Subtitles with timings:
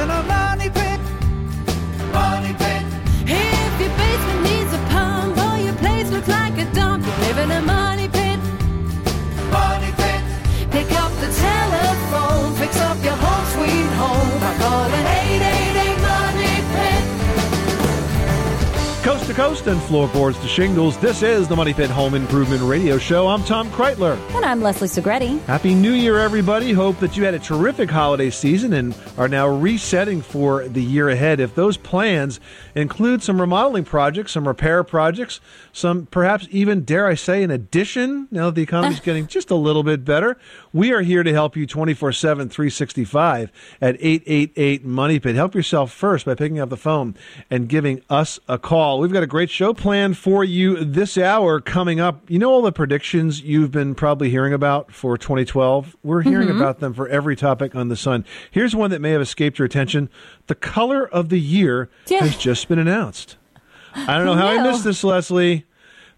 [0.00, 0.79] live in a money pit.
[0.79, 0.79] Money
[19.40, 20.98] Coast and floorboards to shingles.
[20.98, 23.26] This is the Money Pit Home Improvement Radio Show.
[23.26, 24.18] I'm Tom Kraeutler.
[24.34, 25.40] And I'm Leslie Segrete.
[25.44, 26.74] Happy New Year, everybody.
[26.74, 31.08] Hope that you had a terrific holiday season and are now resetting for the year
[31.08, 31.40] ahead.
[31.40, 32.38] If those plans
[32.74, 35.40] include some remodeling projects, some repair projects,
[35.72, 39.56] some perhaps even, dare I say, an addition, now that the economy's getting just a
[39.56, 40.36] little bit better,
[40.72, 45.34] we are here to help you 24 7, 365 at 888 Money Pit.
[45.34, 47.16] Help yourself first by picking up the phone
[47.50, 49.00] and giving us a call.
[49.00, 52.28] We've got a great show planned for you this hour coming up.
[52.30, 55.96] You know all the predictions you've been probably hearing about for 2012?
[56.02, 56.60] We're hearing mm-hmm.
[56.60, 58.24] about them for every topic on the sun.
[58.50, 60.08] Here's one that may have escaped your attention.
[60.46, 62.20] The color of the year Yeah.
[62.20, 63.36] has just been announced.
[63.94, 65.66] I don't know how I missed this, Leslie,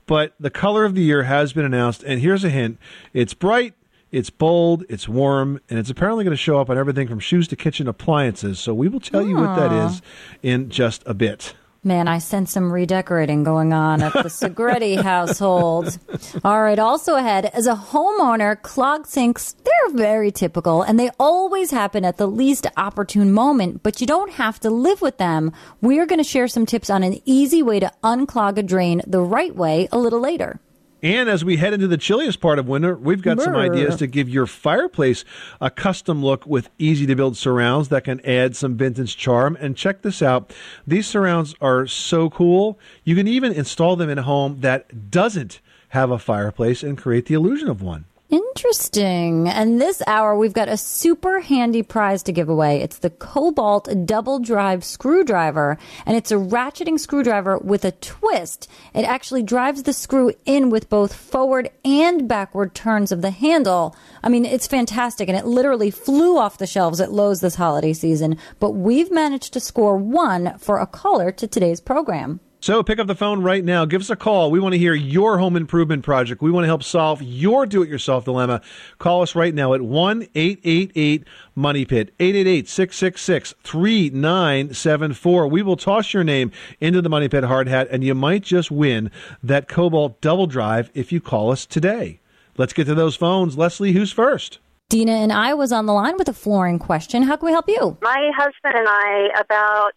[0.07, 2.03] but the color of the year has been announced.
[2.03, 2.79] And here's a hint
[3.15, 3.75] it's bright,
[4.13, 7.49] it's bold, it's warm, and it's apparently going to show up on everything from shoes
[7.49, 8.61] to kitchen appliances.
[8.61, 10.03] So we will tell you what that is
[10.43, 11.55] in just a bit.
[11.85, 15.99] Man, I sense some redecorating going on at the Segrete household.
[16.45, 21.73] All right, also ahead, as a homeowner, clogged sinks, they're very typical and they always
[21.73, 25.51] happen at the least opportune moment, but you don't have to live with them.
[25.81, 29.21] We're going to share some tips on an easy way to unclog a drain the
[29.21, 30.61] right way a little later.
[31.03, 34.07] And as we head into the chilliest part of winter, we've got some ideas to
[34.07, 35.25] give your fireplace
[35.61, 39.57] a custom look with easy to build surrounds that can add some vintage charm.
[39.61, 40.53] And check this out
[40.87, 42.79] these surrounds are so cool.
[43.03, 47.27] You can even install them in a home that doesn't have a fireplace and create
[47.27, 48.05] the illusion of one.
[48.33, 49.47] Interesting.
[49.47, 52.81] And this hour, we've got a super handy prize to give away.
[52.81, 58.71] It's the Kobalt Double Drive Screwdriver, and it's a ratcheting screwdriver with a twist.
[58.95, 63.95] It actually drives the screw in with both forward and backward turns of the handle.
[64.23, 67.93] I mean, it's fantastic, and it literally flew off the shelves at Lowe's this holiday
[67.93, 68.39] season.
[68.59, 72.41] But we've managed to score one for a caller to today's program.
[72.63, 73.85] So pick up the phone right now.
[73.87, 74.53] Give us a call.
[74.53, 76.41] We want to hear your home improvement project.
[76.41, 78.63] We want to help solve your do it yourself dilemma.
[78.99, 81.25] Call us right now at 1 888
[81.57, 85.49] Money Pit, 888 666 3974.
[85.49, 88.71] We will toss your name into the Money Pit hard hat, and you might just
[88.71, 89.11] win
[89.43, 92.21] that Kobalt double drive if you call us today.
[92.57, 93.59] Let's get to those phones.
[93.59, 94.61] Leslie, who's first?
[94.93, 97.23] Dina and I was on the line with a flooring question.
[97.23, 97.97] How can we help you?
[98.03, 99.95] My husband and I, about,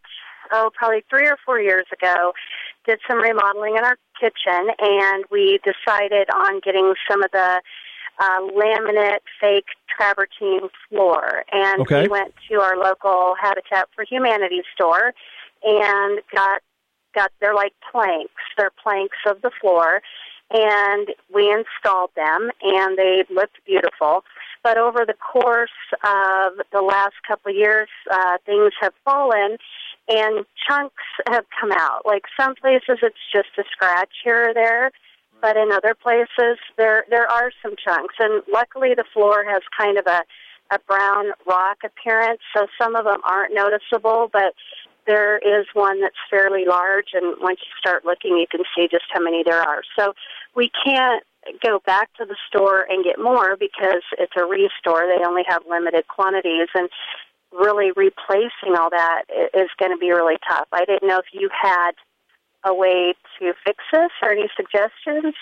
[0.52, 2.34] oh, probably three or four years ago,
[2.86, 7.62] did some remodeling in our kitchen, and we decided on getting some of the
[8.20, 11.44] uh, laminate fake travertine floor.
[11.52, 12.04] And Okay.
[12.04, 15.14] we went to our local Habitat for Humanity store
[15.64, 16.62] and got
[17.14, 18.44] got they're like planks.
[18.58, 20.02] They're planks of the floor,
[20.52, 24.24] and we installed them, and they looked beautiful.
[24.64, 25.70] But over the course
[26.04, 29.58] of the last couple of years, uh, things have fallen,
[30.08, 32.06] and chunks have come out.
[32.06, 34.92] Like some places, it's just a scratch here or there,
[35.42, 38.16] but in other places, there there are some chunks.
[38.20, 40.24] And luckily, the floor has kind of a
[40.72, 44.56] a brown rock appearance, so some of them aren't noticeable, but
[45.06, 49.06] there is one that's fairly large, and once you start looking, you can see just
[49.14, 49.84] how many there are.
[49.98, 50.14] So
[50.56, 51.24] we can't
[51.64, 55.06] go back to the store and get more because it's a restore.
[55.06, 56.90] They only have limited quantities, and
[57.56, 59.24] really replacing all that
[59.54, 60.68] is going to be really tough.
[60.72, 61.92] I didn't know if you had
[62.66, 65.34] a way to fix this or any suggestions.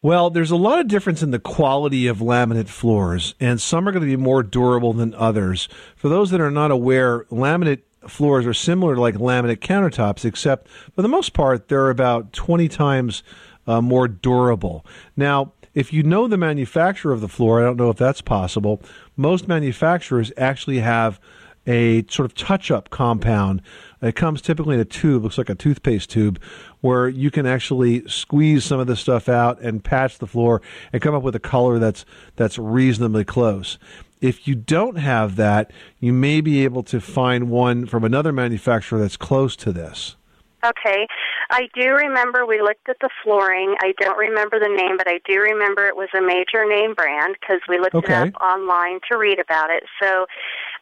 [0.00, 3.92] Well, there's a lot of difference in the quality of laminate floors, and some are
[3.92, 5.68] going to be more durable than others.
[5.94, 10.68] For those that are not aware, laminate floors are similar to like laminate countertops, except
[10.92, 13.22] for the most part, they're about 20 times
[13.68, 14.84] uh, more durable.
[15.16, 18.82] Now, if you know the manufacturer of the floor, I don't know if that's possible.
[19.16, 21.20] Most manufacturers actually have
[21.66, 23.62] a sort of touch-up compound.
[24.00, 26.40] It comes typically in a tube, looks like a toothpaste tube,
[26.80, 30.60] where you can actually squeeze some of this stuff out and patch the floor
[30.92, 32.04] and come up with a color that's
[32.36, 33.78] that's reasonably close.
[34.20, 38.98] If you don't have that, you may be able to find one from another manufacturer
[39.00, 40.16] that's close to this.
[40.64, 41.08] Okay.
[41.50, 43.74] I do remember we looked at the flooring.
[43.82, 47.36] I don't remember the name, but I do remember it was a major name brand
[47.40, 48.28] because we looked Okay.
[48.28, 49.82] it up online to read about it.
[50.00, 50.26] So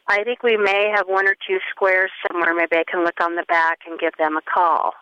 [0.07, 2.53] I think we may have one or two squares somewhere.
[2.53, 4.93] Maybe I can look on the back and give them a call.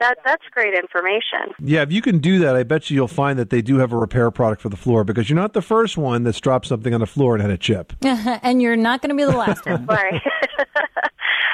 [0.00, 1.54] That that's great information.
[1.62, 3.92] Yeah, if you can do that, I bet you you'll find that they do have
[3.92, 6.94] a repair product for the floor because you're not the first one that's dropped something
[6.94, 7.92] on the floor and had a chip.
[8.02, 9.86] and you're not going to be the last one.
[9.90, 10.20] Right.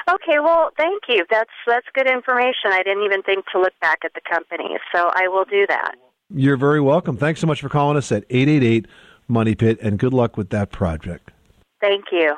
[0.08, 1.24] Okay, well, thank you.
[1.28, 2.70] That's that's good information.
[2.70, 5.96] I didn't even think to look back at the company, so I will do that.
[6.32, 7.16] You're very welcome.
[7.16, 8.86] Thanks so much for calling us at 888
[9.26, 11.32] Money Pit, and good luck with that project.
[11.80, 12.36] Thank you.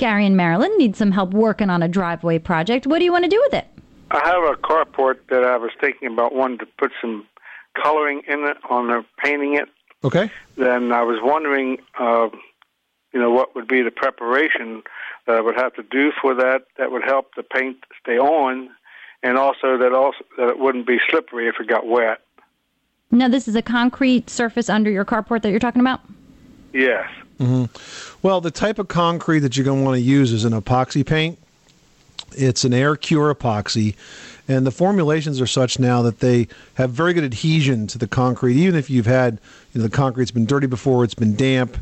[0.00, 2.86] Gary and Marilyn need some help working on a driveway project.
[2.86, 3.66] What do you want to do with it?
[4.10, 7.26] I have a carport that I was thinking about wanting to put some
[7.74, 9.68] coloring in it on the painting it.
[10.02, 10.30] Okay.
[10.56, 12.30] Then I was wondering, uh,
[13.12, 14.82] you know, what would be the preparation
[15.26, 18.70] that I would have to do for that that would help the paint stay on,
[19.22, 22.22] and also that also that it wouldn't be slippery if it got wet.
[23.10, 26.00] Now, this is a concrete surface under your carport that you're talking about?
[26.72, 27.06] Yes.
[28.22, 31.04] Well, the type of concrete that you're going to want to use is an epoxy
[31.06, 31.38] paint.
[32.32, 33.96] It's an air cure epoxy,
[34.46, 38.56] and the formulations are such now that they have very good adhesion to the concrete.
[38.56, 39.38] Even if you've had
[39.72, 41.76] you know, the concrete's been dirty before, it's been damp.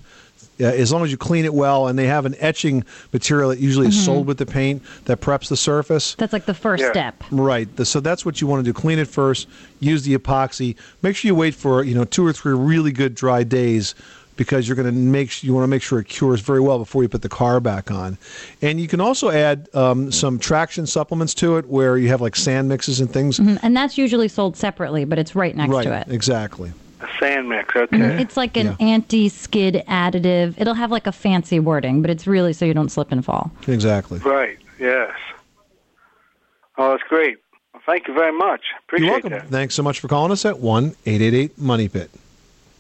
[0.61, 2.83] Uh, as long as you clean it well, and they have an etching
[3.13, 6.15] material that usually is sold with the paint that preps the surface.
[6.17, 6.91] That's like the first Yeah.
[6.91, 7.23] step.
[7.31, 7.69] Right.
[7.77, 8.73] The- So that's what you want to do.
[8.73, 9.47] Clean it first.
[9.81, 10.75] Use the epoxy.
[11.03, 13.95] Make sure you wait for you know two or three really good dry days
[14.39, 16.79] because you're going to make s- you want to make sure it cures very well
[16.79, 18.17] before you put the car back on.
[18.63, 22.37] And you can also add um, some traction supplements to it where you have like
[22.37, 23.39] sand mixes and things.
[23.39, 25.83] And that's usually sold separately, but it's right next right.
[25.85, 26.09] to it.
[26.09, 26.73] Exactly.
[27.01, 27.77] A sand mix.
[27.77, 28.23] Okay.
[28.23, 28.77] It's like an Yeah.
[28.81, 30.55] anti skid additive.
[30.59, 33.53] It'll have like a fancy wording, but it's really so you don't slip and fall.
[33.67, 34.19] Exactly.
[34.21, 34.59] Right.
[34.81, 35.11] Yes.
[36.77, 37.37] Oh, that's great.
[37.75, 38.63] Well, thank you very much.
[38.87, 39.31] Appreciate You're welcome.
[39.31, 39.47] that.
[39.49, 42.11] Thanks so much for calling us at one eight eight eight Money Pit.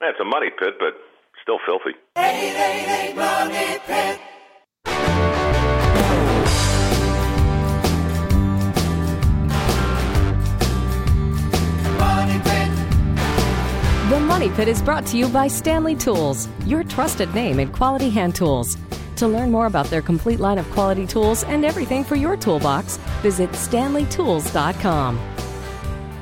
[0.00, 0.94] Man, it's a money pit, but
[1.42, 1.96] still filthy.
[2.16, 4.20] 888 Money Pit.
[11.98, 12.68] Money Pit.
[14.10, 18.10] The Money Pit is brought to you by Stanley Tools, your trusted name in quality
[18.10, 18.76] hand tools.
[19.18, 22.98] To learn more about their complete line of quality tools and everything for your toolbox,
[23.20, 25.18] visit stanleytools.com.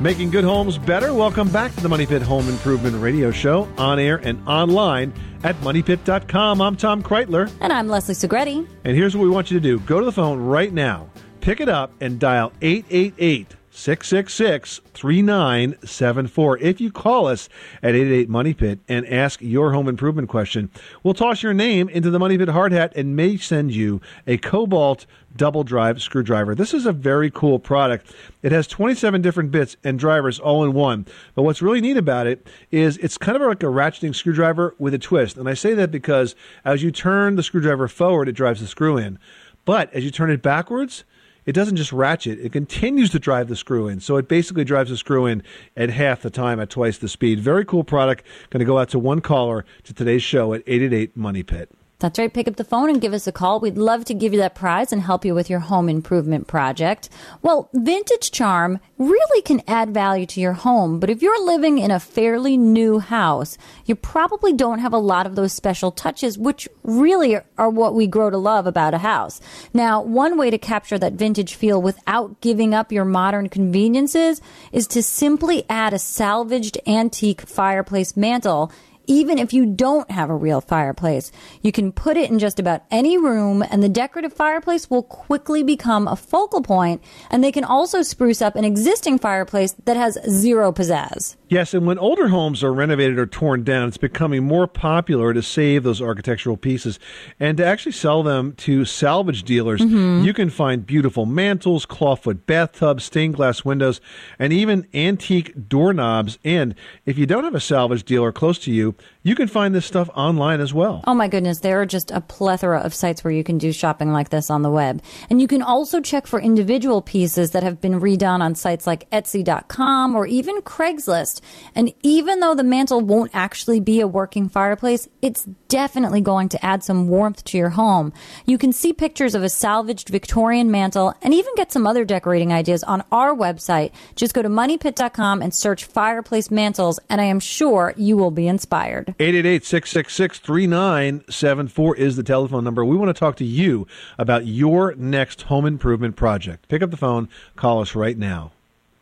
[0.01, 1.13] Making good homes better.
[1.15, 5.13] Welcome back to the Money Pit Home Improvement Radio Show on air and online
[5.43, 6.61] at moneypit.com.
[6.61, 8.67] I'm Tom Kraeutler, And I'm Leslie Segrete.
[8.85, 11.09] and here's what we want you to do go to the phone right now,
[11.41, 16.59] pick it up, and dial 888 666 3974.
[16.59, 17.51] If you call us
[17.83, 20.71] at 88 Money Pit and ask your home improvement question,
[21.03, 24.39] we'll toss your name into the Money Pit hard hat and may send you a
[24.39, 25.05] Kobalt
[25.37, 26.55] double drive screwdriver.
[26.55, 28.15] This is a very cool product.
[28.43, 31.05] It has 27 different bits and drivers all in one.
[31.35, 34.95] But what's really neat about it is it's kind of like a ratcheting screwdriver with
[34.95, 35.37] a twist.
[35.37, 36.35] And I say that because
[36.65, 39.19] as you turn the screwdriver forward, it drives the screw in.
[39.67, 41.05] But as you turn it backwards,
[41.47, 44.01] it doesn't just ratchet, it continues to drive the screw in.
[44.01, 45.43] So it basically drives the screw in
[45.77, 47.41] at half the time at twice the speed.
[47.41, 48.25] Very cool product.
[48.51, 51.71] Going to go out to one caller to today's show at 888 Money Pit.
[51.99, 52.33] That's right.
[52.33, 53.59] Pick up the phone and give us a call.
[53.59, 57.09] We'd love to give you that prize and help you with your home improvement project.
[57.41, 61.91] Well, Vintage Charm really can add value to your home, but if you're living in
[61.91, 66.69] a fairly new house, you probably don't have a lot of those special touches, which
[66.83, 69.41] really are what we grow to love about a house.
[69.73, 74.87] Now, one way to capture that vintage feel without giving up your modern conveniences is
[74.89, 78.71] to simply add a salvaged antique fireplace mantle
[79.07, 81.33] even if you don't have a real fireplace.
[81.63, 85.63] You can put it in just about any room and the decorative fireplace will quickly
[85.63, 90.19] become a focal point and they can also spruce up an existing fireplace that has
[90.29, 91.37] zero pizzazz.
[91.49, 95.43] Yes, and when older homes are renovated or torn down, it's becoming more popular to
[95.43, 96.99] save those architectural pieces
[97.39, 99.81] and to actually sell them to salvage dealers.
[99.81, 100.25] Mm-hmm.
[100.25, 104.01] You can find beautiful mantles, clawfoot bathtubs, stained glass windows,
[104.41, 106.41] and even antique doorknobs.
[106.43, 106.75] And
[107.05, 110.09] if you don't have a salvage dealer close to you, you can find this stuff
[110.15, 111.03] online as well.
[111.05, 114.13] Oh my goodness, there are just a plethora of sites where you can do shopping
[114.13, 115.03] like this on the web.
[115.29, 119.11] And you can also check for individual pieces that have been redone on sites like
[119.11, 121.41] Etsy.com or even Craigslist.
[121.75, 126.65] And even though the mantle won't actually be a working fireplace, it's definitely going to
[126.65, 128.13] add some warmth to your home.
[128.45, 132.53] You can see pictures of a salvaged Victorian mantle and even get some other decorating
[132.53, 133.93] ideas on our website.
[134.15, 138.49] Just go to moneypit.com and search fireplace mantles, and I am sure you will be
[138.49, 139.15] inspired.
[139.19, 142.85] 888 666 3974 is the telephone number.
[142.85, 143.87] We want to talk to you
[144.19, 146.69] about your next home improvement project.
[146.69, 148.53] Pick up the phone, call us right now.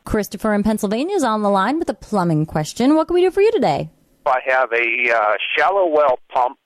[0.04, 2.94] Christopher in Pennsylvania is on the line with a plumbing question.
[2.94, 3.88] What can we do for you today?
[4.26, 6.58] I have a uh, shallow well pump,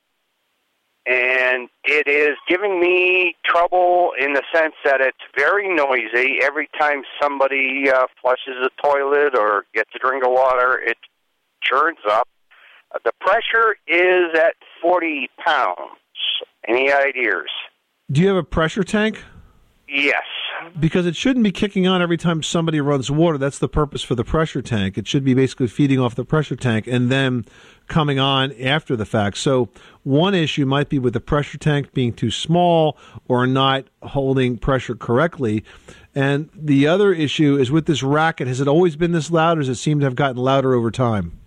[1.07, 6.39] and it is giving me trouble in the sense that it's very noisy.
[6.43, 10.99] Every time somebody uh, flushes the toilet or gets a drink of water, it
[11.63, 12.29] churns up.
[12.95, 15.79] Uh, the pressure is at 40 pounds.
[16.67, 17.49] Any ideas?
[18.11, 19.23] Do you have a pressure tank?
[19.89, 20.25] Yes.
[20.79, 23.39] Because it shouldn't be kicking on every time somebody runs water.
[23.39, 24.99] That's the purpose for the pressure tank.
[24.99, 27.45] It should be basically feeding off the pressure tank and then
[27.87, 29.39] coming on after the fact.
[29.39, 29.69] So,
[30.03, 32.97] one issue might be with the pressure tank being too small
[33.29, 35.65] or not holding pressure correctly.
[36.15, 38.49] And the other issue is with this racket.
[38.49, 40.91] Has it always been this loud or does it seem to have gotten louder over
[40.91, 41.39] time?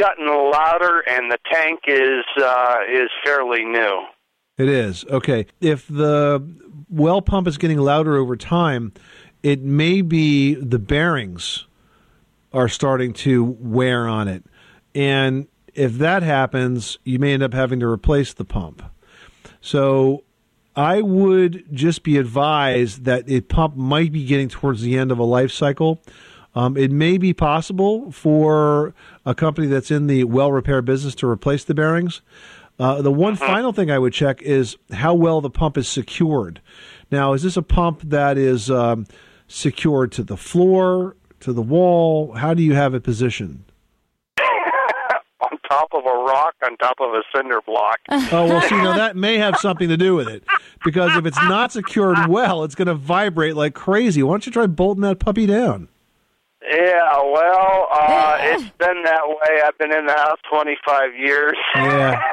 [0.00, 4.06] Gotten louder, and the tank is uh, is fairly new.
[4.58, 5.04] It is.
[5.08, 5.46] Okay.
[5.60, 6.44] If the
[6.90, 8.92] well pump is getting louder over time,
[9.42, 11.66] it may be the bearings
[12.52, 14.44] are starting to wear on it.
[14.94, 18.82] And if that happens, you may end up having to replace the pump.
[19.60, 20.24] So
[20.74, 25.18] I would just be advised that a pump might be getting towards the end of
[25.18, 26.02] a life cycle.
[26.54, 28.94] Um, it may be possible for
[29.26, 32.22] a company that's in the well repair business to replace the bearings.
[32.78, 36.60] Uh, the one final thing I would check is how well the pump is secured.
[37.10, 39.06] Now, is this a pump that is um,
[39.48, 42.32] secured to the floor, to the wall?
[42.34, 43.64] How do you have it positioned?
[44.38, 47.98] on top of a rock, on top of a cinder block.
[48.10, 50.44] Oh, well, see, now that may have something to do with it.
[50.84, 54.22] Because if it's not secured well, it's going to vibrate like crazy.
[54.22, 55.88] Why don't you try bolting that puppy down?
[56.70, 59.60] Yeah, well, uh, it's been that way.
[59.64, 61.56] I've been in the house 25 years.
[61.74, 62.20] Yeah.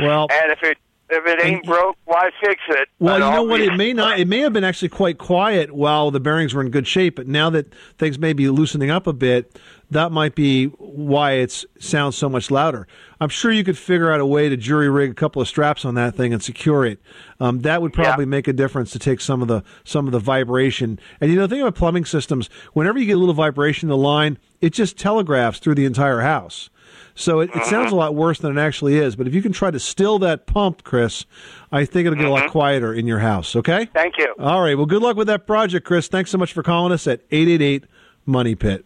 [0.00, 0.78] Well- and if it
[1.10, 2.88] if it ain't broke, why fix it?
[2.98, 3.60] Well, you know what?
[3.60, 4.18] It may not.
[4.18, 7.26] It may have been actually quite quiet while the bearings were in good shape, but
[7.26, 9.58] now that things may be loosening up a bit,
[9.90, 12.86] that might be why it sounds so much louder.
[13.20, 15.84] I'm sure you could figure out a way to jury rig a couple of straps
[15.84, 17.00] on that thing and secure it.
[17.38, 20.18] Um, that would probably make a difference to take some of the some of the
[20.18, 20.98] vibration.
[21.20, 23.96] And you know, think about plumbing systems, whenever you get a little vibration in the
[23.96, 26.70] line, it just telegraphs through the entire house.
[27.14, 27.96] So it, it sounds a uh-huh.
[27.96, 29.14] lot worse than it actually is.
[29.14, 31.26] But if you can try to still that pump, Chris,
[31.70, 32.50] I think it'll get a lot uh-huh.
[32.50, 33.54] quieter in your house.
[33.54, 33.86] Okay.
[33.94, 34.34] Thank you.
[34.38, 34.76] All right.
[34.76, 36.08] Well, good luck with that project, Chris.
[36.08, 37.84] Thanks so much for calling us at 888
[38.26, 38.84] Money Pit.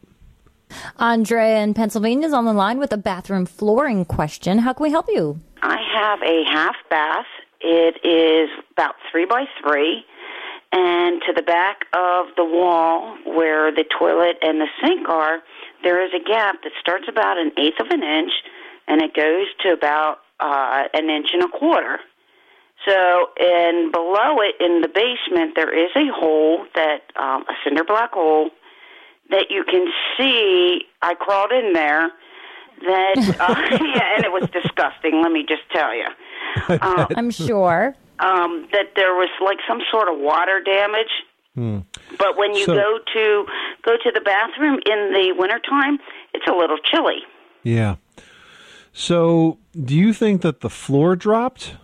[0.99, 4.59] Andrea in Pennsylvania is on the line with a bathroom flooring question.
[4.59, 5.41] How can we help you?
[5.63, 7.27] I have a half bath.
[7.61, 10.05] It is about three by three,
[10.73, 15.41] and to the back of the wall where the toilet and the sink are,
[15.83, 18.33] there is a gap that starts about an eighth of an inch,
[18.87, 21.99] and it goes to about uh, an inch and a quarter.
[22.87, 27.85] So, and below it in the basement, there is a hole that um, a cinder
[27.85, 28.51] block hole
[29.31, 30.83] that you can see.
[31.03, 32.11] I crawled in there.
[32.87, 35.21] That uh, yeah, and it was disgusting.
[35.21, 36.07] Let me just tell you.
[36.69, 37.97] Uh, I'm sure.
[38.21, 41.11] um, that there was like some sort of water damage.
[42.19, 43.47] But when you So- go to
[43.89, 45.99] go to the bathroom in the wintertime,
[46.35, 47.21] it's a little chilly.
[47.63, 47.97] Yeah.
[48.93, 49.59] So,
[49.91, 51.77] do you think that the floor dropped?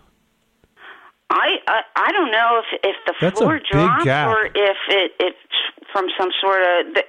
[1.29, 4.27] I I, I don't know if if the That's floor dropped gap.
[4.29, 5.37] or if it it's
[5.91, 7.03] from some sort of the,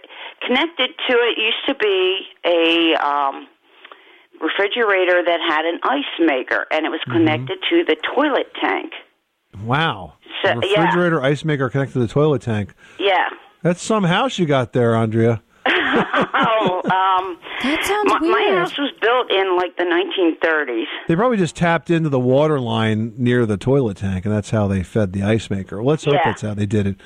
[0.47, 3.47] connected to it used to be a um
[4.41, 7.19] refrigerator that had an ice maker and it was Mm-hmm.
[7.19, 8.93] connected to the toilet tank.
[9.65, 10.15] Wow.
[10.45, 12.75] So- refrigerator ice maker connected to the toilet tank.
[12.99, 13.29] Yeah.
[13.67, 15.43] That's some house you got there, Andrea.
[16.39, 20.85] Oh, um That sounds my, my house was built in like the 1930s.
[21.09, 24.69] They probably just tapped into the water line near the toilet tank, and that's how
[24.69, 25.83] they fed the ice maker.
[25.83, 26.21] Let's hope Yeah.
[26.27, 26.97] that's how they did it.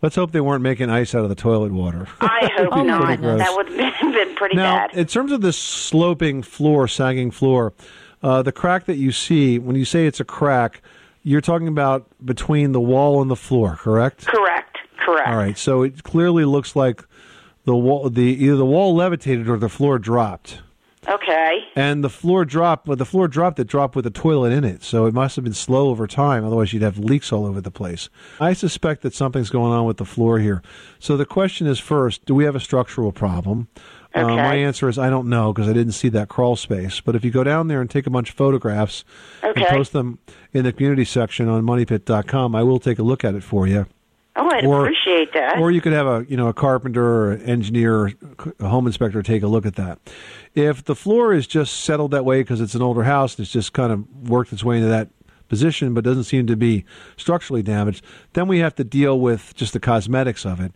[0.00, 2.06] Let's hope they weren't making ice out of the toilet water.
[2.22, 3.20] I hope Oh, not.
[3.20, 4.96] That would have been pretty now, bad.
[4.96, 7.74] in terms of this sloping floor, sagging floor,
[8.22, 10.80] uh, the crack that you see, when you say it's a crack,
[11.22, 14.26] you're talking about between the wall and the floor, correct?
[14.26, 14.69] Correct.
[15.00, 15.28] Correct.
[15.28, 15.56] All right.
[15.58, 17.04] So it clearly looks like
[17.64, 20.60] the wall, the either the wall levitated or the floor dropped.
[21.08, 21.64] Okay.
[21.74, 24.82] And the floor dropped, well, the floor dropped that dropped with a toilet in it.
[24.82, 26.44] So it must have been slow over time.
[26.44, 28.10] Otherwise, you'd have leaks all over the place.
[28.38, 30.60] I suspect that something's going on with the floor here.
[30.98, 33.68] So the question is first, do we have a structural problem?
[34.14, 34.36] Uh, Okay.
[34.36, 37.00] my answer is I don't know because I didn't see that crawl space.
[37.00, 39.04] But if you go down there and take a bunch of photographs
[39.42, 40.18] and post them
[40.52, 43.86] in the community section on moneypit.com, I will take a look at it for you.
[44.60, 45.58] I'd Or- appreciate that.
[45.58, 48.12] Or you could have a you know a carpenter or an engineer, or
[48.60, 49.98] a home inspector take a look at that.
[50.54, 53.52] If the floor is just settled that way because it's an older house, and it's
[53.52, 55.08] just kind of worked its way into that
[55.48, 56.84] position, but doesn't seem to be
[57.16, 60.72] structurally damaged, then we have to deal with just the cosmetics of it.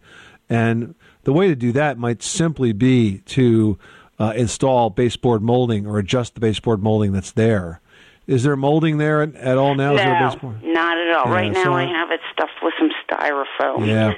[0.51, 3.79] And the way to do that might simply be to
[4.19, 7.81] uh, install baseboard molding or adjust the baseboard molding that's there.
[8.27, 9.95] Is there molding there at, at all now?
[9.95, 10.63] Is there a no, baseboard?
[10.65, 11.27] not at all.
[11.27, 13.87] Yeah, right now, so I- have it stuffed with some styrofoam.
[13.87, 14.15] Yeah.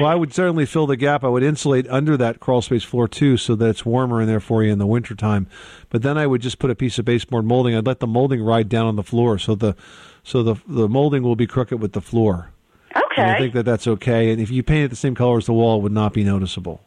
[0.00, 1.24] Well, I would certainly fill the gap.
[1.24, 4.40] I would insulate under that crawl space floor too, so that it's warmer in there
[4.40, 5.48] for you in the wintertime.
[5.90, 7.74] But then I would just put a piece of baseboard molding.
[7.74, 9.74] I'd let the molding ride down on the floor, so the
[10.22, 12.50] so the the molding will be crooked with the floor.
[12.94, 13.22] Okay.
[13.22, 14.30] And I think that that's okay.
[14.30, 16.22] And if you paint it the same color as the wall, it would not be
[16.22, 16.80] noticeable.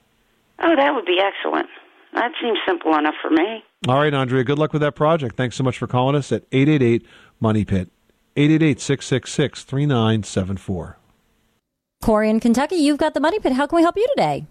[0.60, 1.68] Oh, that would be excellent.
[2.14, 3.64] That seems simple enough for me.
[3.88, 4.44] All right, Andrea.
[4.44, 5.36] Good luck with that project.
[5.36, 7.06] Thanks so much for calling us at eight eight eight
[7.40, 7.90] Money Pit.
[8.38, 10.96] 888-666-3974.
[12.02, 13.54] Corey in Kentucky, you've got the Money Pit.
[13.54, 14.46] How can we help you today?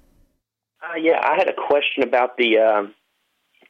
[0.82, 2.94] Uh, yeah, I had a question about the um,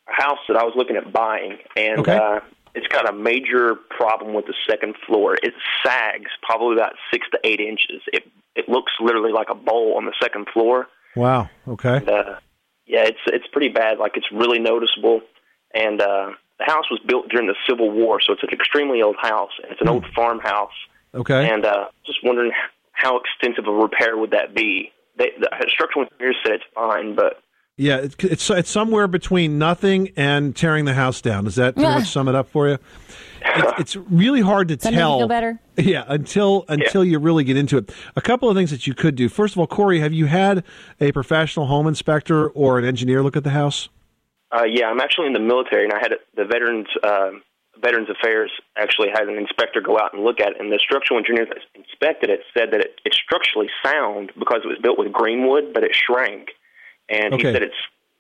[0.07, 2.17] house that I was looking at buying, and Okay.
[2.17, 2.41] uh,
[2.75, 5.35] it's got a major problem with the second floor.
[5.43, 8.03] It sags probably about six to eight inches.
[8.13, 10.87] It it looks literally like a bowl on the second floor.
[11.17, 11.49] Wow.
[11.67, 11.97] Okay.
[11.97, 12.35] And, uh,
[12.87, 13.99] yeah, it's it's pretty bad.
[13.99, 15.21] Like it's really noticeable.
[15.75, 19.17] And uh, the house was built during the Civil War, so it's an extremely old
[19.21, 19.53] house.
[19.63, 20.73] And it's an old farmhouse.
[21.15, 21.49] Okay.
[21.51, 22.53] And uh, just wondering
[23.01, 24.93] how extensive a repair would that be?
[25.19, 27.43] They, the structural engineer said it's fine, but
[27.77, 31.45] Yeah, it's, it's it's somewhere between nothing and tearing the house down.
[31.45, 32.03] Does that Yeah.
[32.05, 32.79] sum it up for you?
[33.43, 35.19] It's, it's really hard to that tell.
[35.19, 35.59] feel better?
[35.77, 37.91] Yeah, until until you really get into it.
[38.15, 39.29] A couple of things that you could do.
[39.31, 40.63] First of all, Corey, have you had
[41.01, 43.89] a professional home inspector or an engineer look at the house?
[44.53, 47.31] Uh, yeah, I'm actually in the military, and I had the Veterans uh,
[47.81, 51.19] Veterans Affairs actually had an inspector go out and look at it, and the structural
[51.19, 55.13] engineer that inspected it said that it, it's structurally sound because it was built with
[55.13, 56.51] green wood, but it shrank.
[57.09, 57.49] And Okay.
[57.49, 57.75] he said it's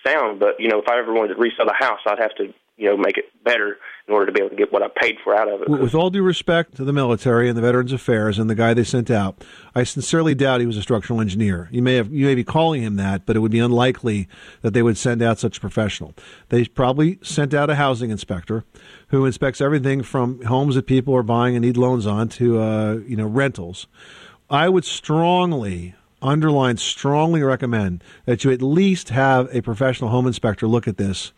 [0.06, 2.52] sound, but you know, if I ever wanted to resell the house, I'd have to
[2.80, 3.76] you know make it better
[4.08, 5.68] in order to be able to get what I paid for out of it.
[5.68, 8.84] With all due respect to the military and the Veterans Affairs and the guy they
[8.84, 11.68] sent out, I sincerely doubt he was a structural engineer.
[11.70, 14.28] You may have you may be calling him that, but it would be unlikely
[14.62, 16.14] that they would send out such a professional.
[16.48, 18.64] They probably sent out a housing inspector
[19.08, 22.94] who inspects everything from homes that people are buying and need loans on to uh,
[23.06, 23.86] you know rentals.
[24.48, 30.66] I would strongly underline strongly recommend that you at least have a professional home inspector
[30.66, 31.32] look at this.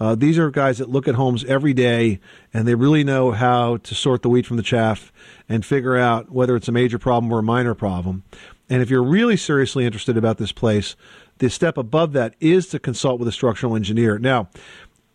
[0.00, 2.20] Uh, these are guys that look at homes every day
[2.54, 5.12] and they really know how to sort the wheat from the chaff
[5.48, 8.22] and figure out whether it's a major problem or a minor problem.
[8.70, 10.94] And if you're really seriously interested about this place,
[11.38, 14.18] the step above that is to consult with a structural engineer.
[14.18, 14.48] Now,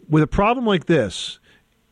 [0.10, 1.40] with a problem like this,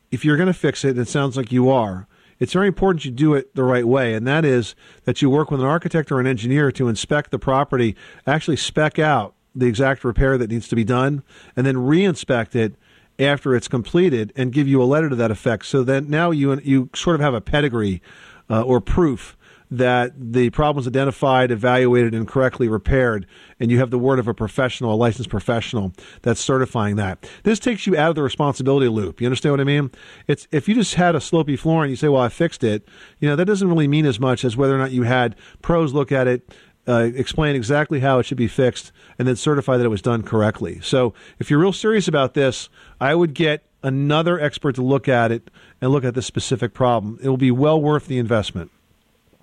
[0.09, 2.07] if you're going to fix it, and it sounds like you are,
[2.39, 5.51] it's very important you do it the right way, and that is that you work
[5.51, 10.03] with an architect or an engineer to inspect the property, actually spec out the exact
[10.03, 11.23] repair that needs to be done,
[11.55, 12.73] and then re-inspect it
[13.21, 15.65] after it's completed and give you a letter to that effect.
[15.65, 18.01] So then now you you sort of have a pedigree
[18.49, 19.37] uh, or proof
[19.71, 23.25] that the problem was identified, evaluated, and correctly repaired,
[23.57, 27.25] and you have the word of a professional, a licensed professional that's certifying that.
[27.43, 29.21] This takes you out of the responsibility loop.
[29.21, 29.89] You understand what I mean?
[30.27, 32.85] It's if you just had a slopey floor and you say, "Well, I fixed it,"
[33.19, 35.93] you know that doesn't really mean as much as whether or not you had pros
[35.93, 36.53] look at it.
[36.87, 40.23] Uh, explain exactly how it should be fixed and then certify that it was done
[40.23, 40.79] correctly.
[40.81, 45.31] So, if you're real serious about this, I would get another expert to look at
[45.31, 47.19] it and look at the specific problem.
[47.21, 48.71] It will be well worth the investment.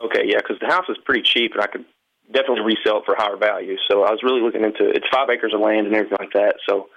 [0.03, 1.85] Okay, yeah, because the house is pretty cheap, and I could
[2.33, 3.77] definitely resell it for higher value.
[3.91, 6.57] So I was really looking into it's five acres of land and everything like that.
[6.69, 6.89] So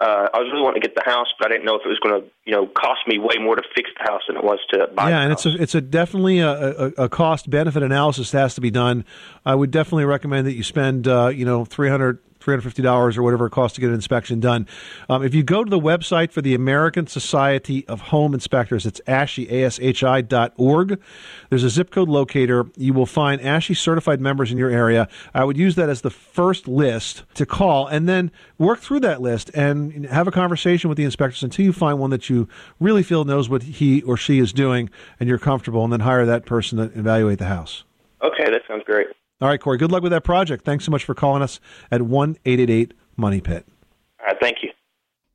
[0.00, 1.88] uh, I was really wanting to get the house, but I didn't know if it
[1.88, 4.42] was going to, you know, cost me way more to fix the house than it
[4.42, 5.10] was to buy.
[5.10, 8.54] yeah, and it's a it's a definitely a, a, a cost benefit analysis that has
[8.54, 9.04] to be done.
[9.44, 12.18] I would definitely recommend that you spend uh, you know three hundred.
[12.40, 14.66] $350 or whatever it costs to get an inspection done.
[15.08, 19.00] Um, if you go to the website for the American Society of Home Inspectors, it's
[19.06, 21.00] ASHI, A-S-H-I dot org.
[21.48, 22.66] There's a zip code locator.
[22.76, 25.08] You will find ASHI certified members in your area.
[25.34, 29.20] I would use that as the first list to call and then work through that
[29.20, 32.48] list and have a conversation with the inspectors until you find one that you
[32.78, 36.26] really feel knows what he or she is doing and you're comfortable and then hire
[36.26, 37.84] that person to evaluate the house.
[38.22, 39.06] Okay, that sounds great.
[39.40, 40.64] All right, Corey, good luck with that project.
[40.64, 43.66] Thanks so much for calling us at 1 888 Money Pit.
[44.20, 44.70] All right, thank you.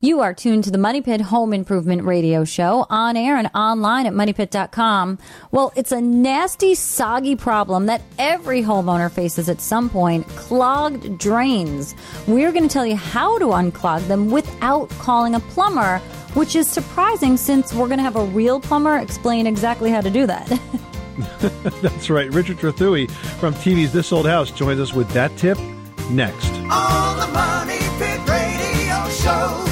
[0.00, 4.04] You are tuned to the Money Pit Home Improvement Radio Show on air and online
[4.04, 5.18] at moneypit.com.
[5.50, 11.94] Well, it's a nasty, soggy problem that every homeowner faces at some point clogged drains.
[12.28, 15.98] We're going to tell you how to unclog them without calling a plumber,
[16.34, 20.10] which is surprising since we're going to have a real plumber explain exactly how to
[20.10, 20.60] do that.
[21.82, 22.30] That's right.
[22.32, 25.58] Richard Trethewey from TV's This Old House joins us with that tip
[26.10, 26.50] next.
[26.50, 29.65] The Money Pit Radio Show.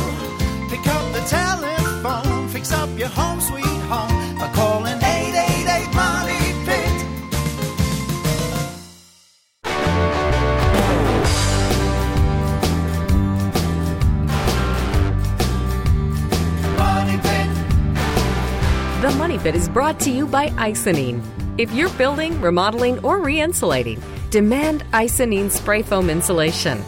[19.34, 21.20] The Money is brought to you by Icynene.
[21.58, 26.78] If you're building, remodeling, or re insulating, demand Icynene spray foam insulation.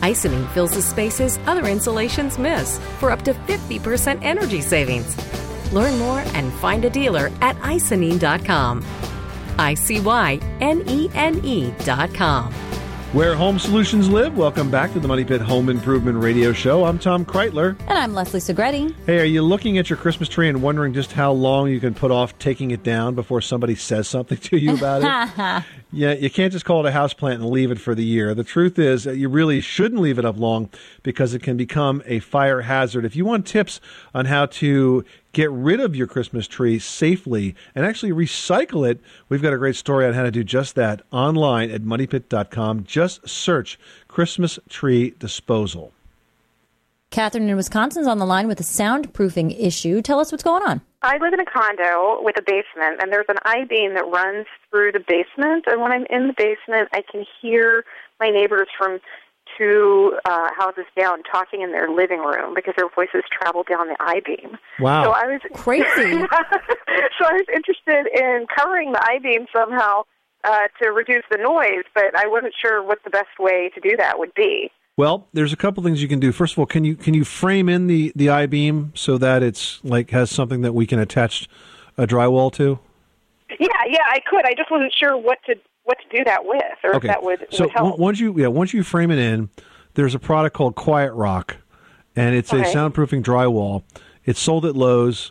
[0.00, 5.16] Icynene fills the spaces other insulations miss for up to 50% energy savings.
[5.72, 8.84] Learn more and find a dealer at icynene.com.
[9.58, 12.54] I C Y N E N E.com.
[13.14, 16.84] Where home solutions live, welcome back to the Money Pit Home Improvement Radio Show.
[16.84, 17.78] I'm Tom Kraeutler.
[17.82, 18.92] and I'm Leslie Segrete.
[19.06, 21.94] Hey, are you looking at your Christmas tree and wondering just how long you can
[21.94, 25.02] put off taking it down before somebody says something to you about
[25.38, 25.64] it?
[25.96, 28.34] Yeah, you can't just call it a houseplant and leave it for the year.
[28.34, 30.68] The truth is that you really shouldn't leave it up long
[31.04, 33.04] because it can become a fire hazard.
[33.04, 33.80] If you want tips
[34.12, 39.42] on how to get rid of your Christmas tree safely and actually recycle it, we've
[39.42, 42.84] got a great story on how to do just that online at moneypit.com.
[42.84, 45.92] Just search Christmas tree disposal.
[47.10, 50.02] Catherine in Wisconsin's on the line with a soundproofing issue.
[50.02, 50.80] Tell us what's going on.
[51.02, 54.46] I live in a condo with a basement, and there's an I beam that runs
[54.70, 55.64] through the basement.
[55.68, 57.84] And when I'm in the basement, I can hear
[58.18, 58.98] my neighbors from
[59.56, 63.96] two uh, houses down talking in their living room because their voices travel down the
[64.00, 64.58] I beam.
[64.80, 65.04] Wow.
[65.04, 65.84] So I was Crazy.
[67.18, 70.02] so I was interested in covering the I beam somehow
[70.44, 73.96] uh, to reduce the noise, but I wasn't sure what the best way to do
[73.96, 74.70] that would be.
[74.96, 76.30] Well, there's a couple things you can do.
[76.30, 79.42] First of all, can you can you frame in the the I beam so that
[79.42, 81.48] it's like has something that we can attach
[81.98, 82.78] a drywall to?
[83.58, 84.46] Yeah, yeah, I could.
[84.46, 87.46] I just wasn't sure what to what to do that with, or if that would,
[87.50, 87.94] so would help.
[87.94, 89.50] on- once you yeah once you frame it in,
[89.94, 91.56] there's a product called Quiet Rock,
[92.16, 93.82] and it's a soundproofing drywall.
[94.24, 95.30] It's sold at Lowe's.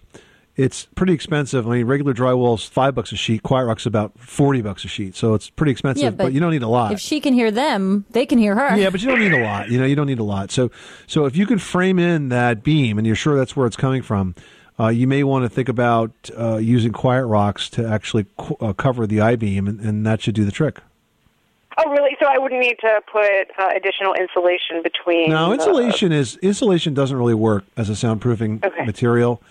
[0.55, 1.67] It's pretty expensive.
[1.67, 3.41] I mean, regular drywall's five bucks a sheet.
[3.41, 6.03] Quiet Rock's about forty bucks a sheet, so it's pretty expensive.
[6.03, 6.91] Yeah, but, but you don't need a lot.
[6.91, 8.77] If she can hear them, they can hear her.
[8.77, 9.69] Yeah, but you don't need a lot.
[9.71, 10.51] You know, you don't need a lot.
[10.51, 10.69] So,
[11.07, 14.03] so if you can frame in that beam and you're sure that's where it's coming
[14.03, 14.35] from,
[14.79, 18.73] uh, you may want to think about uh, using quiet rocks to actually qu- uh,
[18.73, 20.79] cover the I beam, and, and that should do the trick.
[21.77, 22.15] oh, really?
[22.19, 23.23] So I wouldn't need to put
[23.59, 25.29] uh, additional insulation between.
[25.29, 28.85] Now, the- insulation is insulation doesn't really work as a soundproofing Okay.
[28.85, 29.41] material.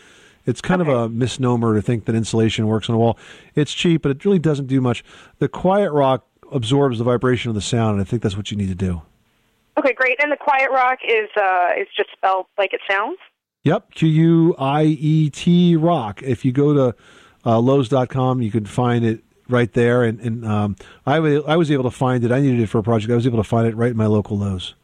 [0.45, 3.17] It's kind of a misnomer to think that insulation works on a wall.
[3.55, 5.05] It's cheap, but it really doesn't do much.
[5.39, 8.57] The quiet rock absorbs the vibration of the sound, and I think that's what you
[8.57, 9.03] need to do.
[9.79, 10.21] Okay, great.
[10.21, 13.19] And the quiet rock is uh, is just spelled like it sounds.
[13.65, 16.21] Yep, Q U I E T rock.
[16.23, 16.97] If you go to
[17.47, 20.03] uh, Lowe's.com, you can find it right there.
[20.03, 22.33] And, and um, I, I was able to find it.
[22.33, 23.13] I needed it for a project.
[23.13, 24.75] I was able to find it right in my local Lowe's.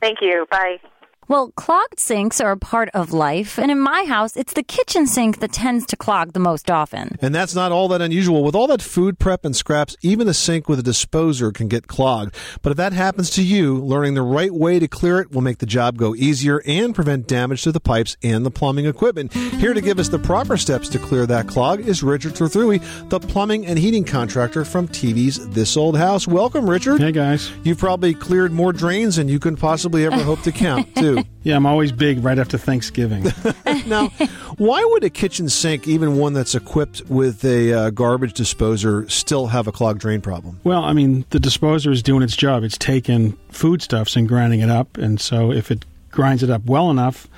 [0.00, 0.46] Thank you.
[0.50, 0.78] Bye.
[1.28, 5.08] Well, clogged sinks are a part of life, and in my house, it's the kitchen
[5.08, 7.16] sink that tends to clog the most often.
[7.20, 8.44] And that's not all that unusual.
[8.44, 11.88] With all that food prep and scraps, even a sink with a disposer can get
[11.88, 12.32] clogged.
[12.62, 15.58] But if that happens to you, learning the right way to clear it will make
[15.58, 19.32] the job go easier and prevent damage to the pipes and the plumbing equipment.
[19.32, 23.18] Here to give us the proper steps to clear that clog is Richard Trethewey, the
[23.18, 26.28] plumbing and heating contractor from TV's This Old House.
[26.28, 27.00] Welcome, Richard.
[27.00, 27.50] Hey guys.
[27.64, 31.15] You've probably cleared more drains than you can possibly ever hope to count, too.
[31.42, 33.24] Yeah, I'm always big right after Thanksgiving.
[33.86, 34.08] now,
[34.56, 39.46] why would a kitchen sink, even one that's equipped with a uh, garbage disposer, still
[39.46, 40.60] have a clogged drain problem?
[40.64, 42.64] well, I mean, the disposer is doing its job.
[42.64, 46.90] It's taking foodstuffs and grinding it up, and so if it grinds it up well
[46.90, 47.28] enough,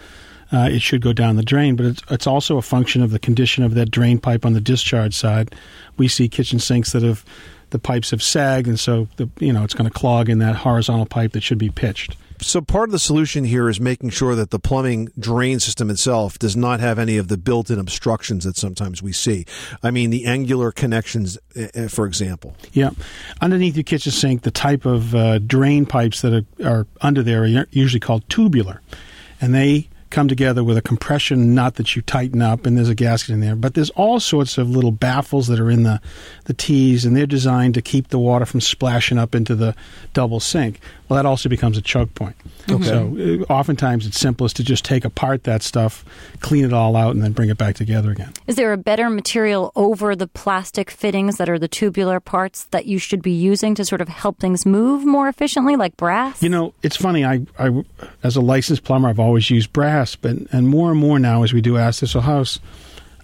[0.53, 1.77] uh, it should go down the drain.
[1.77, 4.61] But it's, it's also a function of the condition of that drain pipe on the
[4.61, 5.55] discharge side.
[5.97, 7.25] We see kitchen sinks that have
[7.71, 10.57] the pipes have sagged, and so the you know it's going to clog in that
[10.57, 12.17] horizontal pipe that should be pitched.
[12.41, 16.39] So, part of the solution here is making sure that the plumbing drain system itself
[16.39, 19.45] does not have any of the built in obstructions that sometimes we see.
[19.83, 22.57] I mean, the angular connections, eh, eh, for example.
[22.73, 22.91] Yeah.
[23.41, 27.43] Underneath your kitchen sink, the type of uh, drain pipes that are, are under there
[27.43, 28.81] are usually called tubular.
[29.41, 32.95] And they come together with a compression nut that you tighten up, and there's a
[32.95, 33.57] gasket in there.
[33.57, 36.01] But there's all sorts of little baffles that are in the
[36.45, 39.75] the tees, and they're designed to keep the water from splashing up into the
[40.13, 40.81] double sink.
[41.09, 42.37] Well, that also becomes a choke point.
[42.71, 42.85] Okay.
[42.85, 46.05] So uh, oftentimes it's simplest to just take apart that stuff,
[46.41, 48.33] clean it all out, and then bring it back together again.
[48.47, 52.85] Is there a better material over the plastic fittings that are the tubular parts that
[52.85, 56.43] you should be using to sort of help things move more efficiently, like brass?
[56.43, 57.25] You know, it's funny.
[57.25, 57.85] I, I,
[58.23, 61.53] as a licensed plumber, I've always used brass, but and more and more now as
[61.53, 62.61] we do Ask This Old House,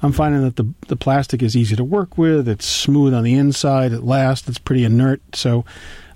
[0.03, 2.49] I'm finding that the the plastic is easy to work with.
[2.49, 3.93] It's smooth on the inside.
[3.93, 4.49] It lasts.
[4.49, 5.21] It's pretty inert.
[5.35, 5.65] So.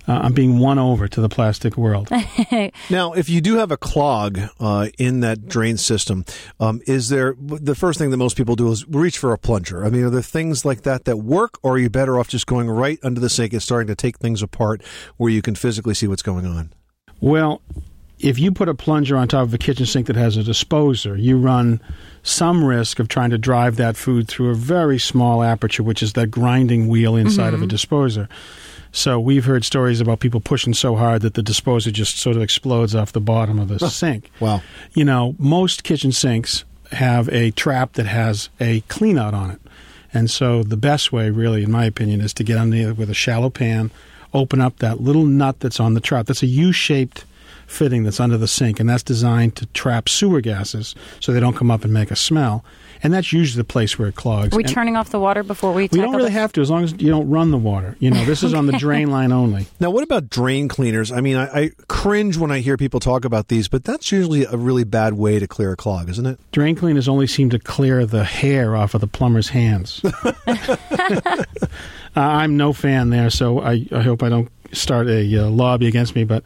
[0.07, 2.09] Uh, I'm being won over to the plastic world.
[2.89, 6.25] Now, if you do have a clog uh, in that drain system,
[6.59, 9.85] um, is there the first thing that most people do is reach for a plunger?
[9.85, 12.47] I mean, are there things like that that work, or are you better off just
[12.47, 14.81] going right under the sink and starting to take things apart
[15.17, 16.73] where you can physically see what's going on?
[17.21, 17.61] Well,
[18.19, 21.15] if you put a plunger on top of a kitchen sink that has a disposer,
[21.15, 21.81] you run
[22.23, 26.13] some risk of trying to drive that food through a very small aperture, which is
[26.13, 27.69] that grinding wheel inside of a Mhm.
[27.69, 28.27] disposer.
[28.91, 32.41] So we've heard stories about people pushing so hard that the disposer just sort of
[32.41, 34.29] explodes off the bottom of the sink.
[34.39, 34.61] Wow.
[34.93, 39.61] You know, most kitchen sinks have a trap that has a clean out on it.
[40.11, 43.13] And so the best way, really, in my opinion, is to get underneath with a
[43.13, 43.91] shallow pan,
[44.33, 46.25] open up that little nut that's on the trap.
[46.25, 47.25] That's a U shaped
[47.69, 51.55] fitting that's under the sink, and that's designed to trap sewer gases so they don't
[51.55, 52.63] come up and make a smell.
[53.01, 54.53] And that's usually the place where it clogs.
[54.53, 55.83] Are we And turning off the water before we?
[55.83, 56.33] we don't really this?
[56.33, 57.95] have to as long as you don't run the water.
[57.99, 59.67] You know, this is on the drain line only.
[59.79, 61.09] Now, what about drain cleaners?
[61.09, 64.43] I mean, I, I cringe when I hear people talk about these, but that's usually
[64.43, 66.37] a really bad way to clear a clog, isn't it?
[66.51, 70.01] Drain cleaners only seem to clear the hair off of the plumber's hands.
[70.47, 71.45] uh,
[72.15, 76.15] I'm no fan there, so I, I hope I don't start a uh, lobby against
[76.15, 76.25] me.
[76.25, 76.43] But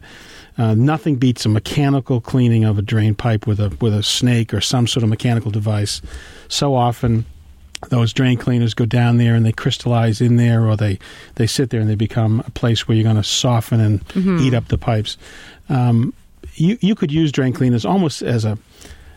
[0.58, 4.54] uh, nothing beats a mechanical cleaning of a drain pipe with a with a snake
[4.54, 6.00] or some sort of mechanical device.
[6.48, 7.24] So often,
[7.90, 10.98] those drain cleaners go down there and they crystallize in there, or they
[11.34, 14.40] they sit there and they become a place where you're going to soften and Mhm.
[14.40, 15.16] eat up the pipes.
[15.68, 16.12] Um,
[16.54, 18.56] you you could use drain cleaners almost as a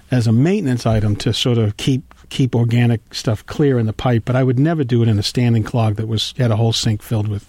[0.10, 4.24] as a maintenance item to sort of keep keep organic stuff clear in the pipe,
[4.26, 6.74] but I would never do it in a standing clog that was had a whole
[6.74, 7.46] sink filled with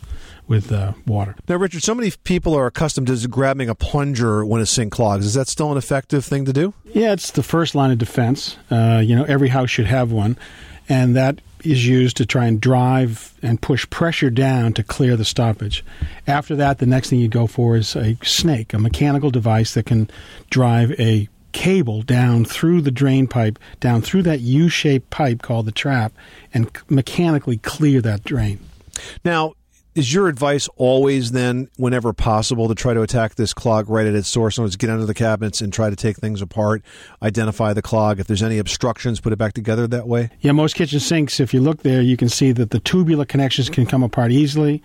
[0.48, 1.36] with uh, water.
[1.48, 4.92] Now, Richard, so many people are accustomed to just grabbing a plunger when a sink
[4.92, 5.26] clogs.
[5.26, 6.74] Is that still an effective thing to do?
[6.92, 8.56] Yeah, it's the first line of defense.
[8.70, 10.38] Uh, you know, every house should have one,
[10.88, 15.24] and that is used to try and drive and push pressure down to clear the
[15.24, 15.84] stoppage.
[16.26, 19.86] After that, the next thing you go for is a snake, a mechanical device that
[19.86, 20.08] can
[20.50, 25.72] drive a cable down through the drain pipe, down through that U-shaped pipe called the
[25.72, 26.12] trap,
[26.54, 28.60] and mechanically clear that drain.
[29.24, 29.54] Now,
[29.98, 34.14] is your advice always then, whenever possible, to try to attack this clog right at
[34.14, 34.56] its source?
[34.56, 36.82] Words, get under the cabinets and try to take things apart,
[37.20, 38.20] identify the clog.
[38.20, 40.30] If there's any obstructions, put it back together that way.
[40.40, 43.68] Yeah, most kitchen sinks, if you look there, you can see that the tubular connections
[43.68, 44.82] can come apart easily.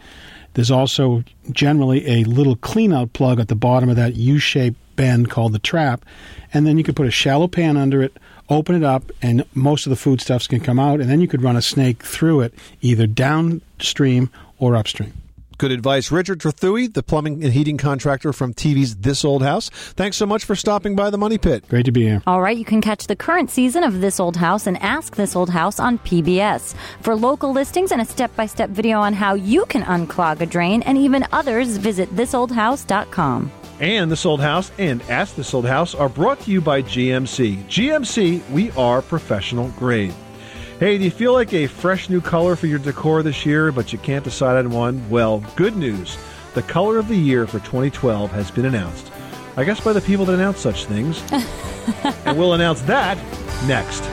[0.56, 5.30] There's also generally a little cleanout plug at the bottom of that U shaped bend
[5.30, 6.06] called the trap.
[6.54, 8.18] And then you could put a shallow pan under it,
[8.50, 11.02] open it up, and most of the foodstuffs can come out.
[11.02, 14.30] And then you could run a snake through it, either downstream
[14.64, 15.14] or upstream.
[15.58, 16.12] Good advice.
[16.12, 19.70] Richard Trethewey, the plumbing and heating contractor from TV's This Old House.
[19.70, 21.68] Thanks so much for stopping by the Money Pit.
[21.70, 22.24] Great to be here.
[22.26, 25.36] All right, you can catch the current season of This Old House and Ask This
[25.36, 26.76] Old House on PBS.
[27.02, 30.46] For local listings and a step by step video on how you can unclog a
[30.46, 33.52] drain and even others, visit thisoldhouse.com.
[33.80, 37.64] And This Old House and Ask This Old House are brought to you by GMC.
[37.66, 40.14] GMC, we are professional grade.
[40.80, 43.94] Hey, do you feel like a fresh new color for your decor this year, but
[43.94, 45.08] you can't decide on one?
[45.10, 46.18] Well, good news.
[46.56, 49.12] The color of the year for 2012 has been announced.
[49.56, 51.22] I guess by the people that announce such things.
[52.26, 53.18] and we'll announce that
[53.68, 54.04] next.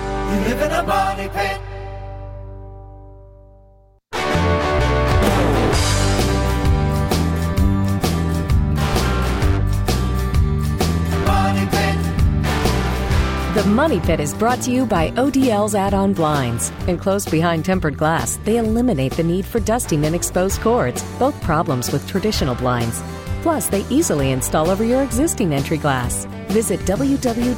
[13.80, 16.70] Money Pit is brought to you by ODL's add on blinds.
[16.86, 21.90] Enclosed behind tempered glass, they eliminate the need for dusting and exposed cords, both problems
[21.90, 23.02] with traditional blinds.
[23.40, 26.26] Plus, they easily install over your existing entry glass.
[26.50, 27.52] Visit www.odl.com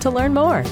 [0.00, 0.64] to learn more.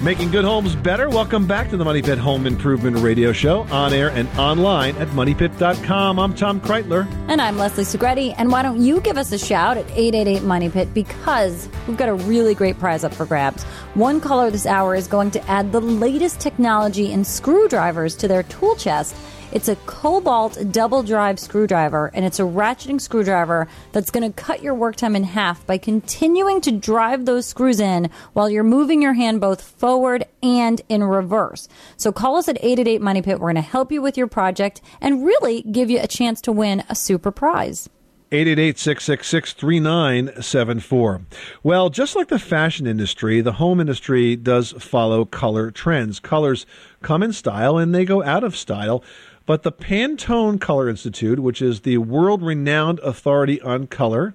[0.00, 1.08] Making good homes better.
[1.08, 5.08] Welcome back to the Money Pit Home Improvement Radio Show, on air and online at
[5.08, 6.20] moneypit.com.
[6.20, 7.10] I'm Tom Kraeutler.
[7.26, 8.32] And I'm Leslie Segrete.
[8.38, 12.08] And why don't you give us a shout at 888 Money Pit because we've got
[12.08, 13.64] a really great prize up for grabs.
[13.94, 18.44] One caller this hour is going to add the latest technology in screwdrivers to their
[18.44, 19.16] tool chest.
[19.50, 24.62] It's a Kobalt double drive screwdriver, and it's a ratcheting screwdriver that's going to cut
[24.62, 29.00] your work time in half by continuing to drive those screws in while you're moving
[29.00, 31.66] your hand both forward and in reverse.
[31.96, 33.40] So call us at 888 Money Pit.
[33.40, 36.52] We're going to help you with your project and really give you a chance to
[36.52, 37.88] win a super prize.
[38.30, 41.24] 888-666-3974.
[41.62, 46.20] Well, just like the fashion industry, the home industry does follow color trends.
[46.20, 46.66] Colors
[47.00, 49.02] come in style and they go out of style.
[49.48, 54.34] But the Pantone Color Institute, which is the world renowned authority on color,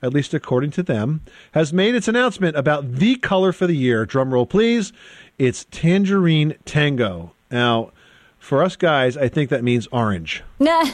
[0.00, 1.20] at least according to them,
[1.52, 4.06] has made its announcement about the color for the year.
[4.06, 4.90] Drum roll, please.
[5.36, 7.34] It's Tangerine Tango.
[7.50, 7.92] Now,
[8.38, 10.42] for us guys, I think that means orange.
[10.60, 10.84] yeah,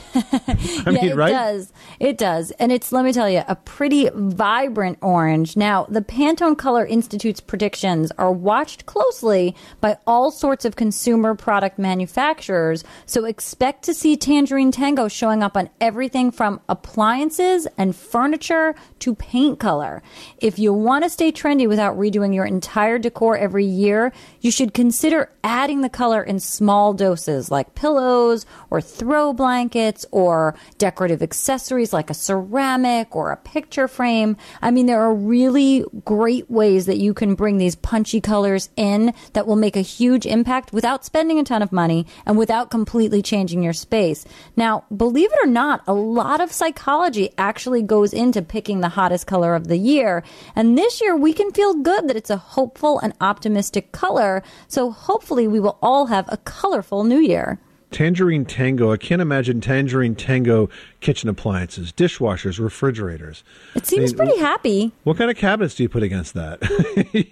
[0.86, 1.30] mean, it right?
[1.30, 1.72] does.
[1.98, 2.50] It does.
[2.52, 5.54] And it's, let me tell you, a pretty vibrant orange.
[5.54, 11.78] Now, the Pantone Color Institute's predictions are watched closely by all sorts of consumer product
[11.78, 12.84] manufacturers.
[13.04, 19.14] So expect to see Tangerine Tango showing up on everything from appliances and furniture to
[19.14, 20.02] paint color.
[20.38, 24.72] If you want to stay trendy without redoing your entire decor every year, you should
[24.72, 31.92] consider adding the color in small doses like pillows or throw blankets or decorative accessories
[31.92, 34.36] like a ceramic or a picture frame.
[34.62, 39.12] I mean, there are really great ways that you can bring these punchy colors in
[39.32, 43.22] that will make a huge impact without spending a ton of money and without completely
[43.22, 44.24] changing your space.
[44.54, 49.26] Now, believe it or not, a lot of psychology actually goes into picking the hottest
[49.26, 50.22] color of the year.
[50.54, 54.44] And this year we can feel good that it's a hopeful and optimistic color.
[54.68, 57.58] So hopefully we will all have a colorful new year.
[57.90, 58.92] Tangerine Tango.
[58.92, 60.68] I can't imagine Tangerine Tango
[61.00, 63.42] kitchen appliances, dishwashers, refrigerators.
[63.74, 64.92] It seems I mean, pretty happy.
[65.04, 66.58] What kind of cabinets do you put against that?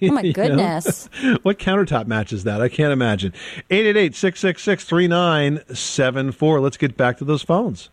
[0.03, 0.33] Oh my You know?
[0.33, 1.09] goodness.
[1.43, 2.61] what countertop matches that?
[2.61, 3.33] I can't imagine.
[3.71, 6.63] 888-666-3974.
[6.63, 7.91] Let's get back to those phones.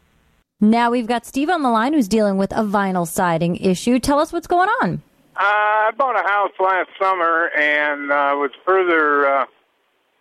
[0.61, 3.99] Now we've got Steve on the line who's dealing with a vinyl siding issue.
[3.99, 5.01] Tell us what's going on.
[5.35, 9.45] Uh, I bought a house last summer and uh, was further uh,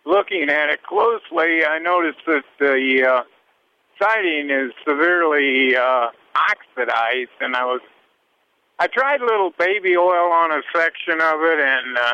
[0.05, 1.65] looking at it closely.
[1.65, 3.23] I noticed that the uh,
[4.01, 7.81] siding is severely uh, oxidized, and I was
[8.79, 12.13] I tried a little baby oil on a section of it, and uh,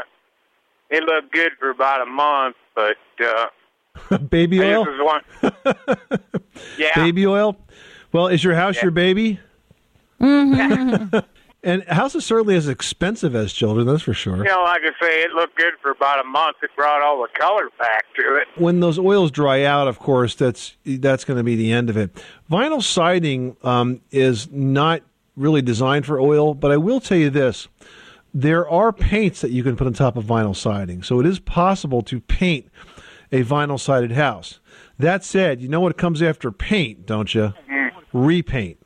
[0.89, 2.55] it looked good for about a month.
[2.75, 4.85] But uh, baby oil?
[4.85, 5.65] just was
[6.21, 6.49] one.
[6.77, 6.95] yeah.
[6.95, 7.57] Baby oil?
[8.11, 9.39] Well, is your house your baby?
[10.19, 11.17] Mm-hmm.
[11.63, 14.37] And a house is certainly as expensive as children, that's for sure.
[14.37, 16.57] You know, like I say, it looked good for about a month.
[16.63, 18.47] It brought all the color back to it.
[18.55, 21.97] when those oils dry out, of course, that's that's going to be the end of
[21.97, 22.23] it.
[22.49, 25.03] Vinyl siding um, is not
[25.35, 27.67] really designed for oil, but I will tell you this:
[28.33, 31.39] there are paints that you can put on top of vinyl siding, so it is
[31.39, 32.71] possible to paint
[33.31, 34.59] a vinyl sided house.
[34.97, 37.53] That said, you know what comes after paint, don't you?
[38.13, 38.77] Repaint.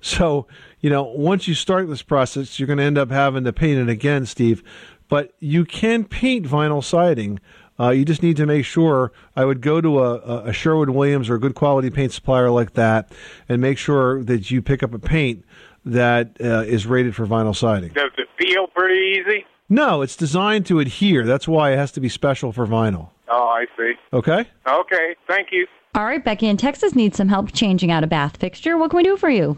[0.00, 0.46] So,
[0.80, 3.78] you know, once you start this process, you're going to end up having to paint
[3.78, 4.62] it again, Steve.
[5.08, 7.40] But you can paint vinyl siding.
[7.78, 9.10] Uh, you just need to make sure.
[9.34, 12.50] I would go to a, a- a Sherwin Williams or a good quality paint supplier
[12.50, 13.10] like that,
[13.48, 15.44] and make sure that you pick up a paint
[15.84, 17.92] that uh, is rated for vinyl siding.
[17.92, 19.46] Does it feel pretty easy?
[19.68, 21.24] No, it's designed to adhere.
[21.24, 23.10] That's why it has to be special for vinyl.
[23.28, 23.92] Oh, I see.
[24.12, 24.44] Okay.
[24.66, 25.66] Okay, thank you.
[25.94, 28.76] All right, Becky in Texas needs some help changing out a bath fixture.
[28.76, 29.56] What can we do for you?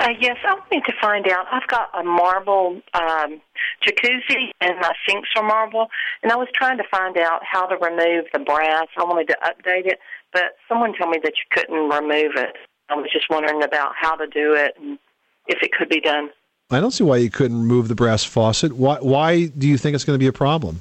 [0.00, 1.46] Uh, yes, I wanted to find out.
[1.50, 3.40] I've got a marble um,
[3.86, 5.88] jacuzzi and my sinks are marble,
[6.22, 8.86] and I was trying to find out how to remove the brass.
[8.96, 9.98] I wanted to update it,
[10.32, 12.56] but someone told me that you couldn't remove it.
[12.88, 14.98] I was just wondering about how to do it and
[15.46, 16.30] if it could be done.
[16.70, 18.72] I don't see why you couldn't remove the brass faucet.
[18.72, 18.96] Why?
[18.96, 20.80] Why do you think it's going to be a problem?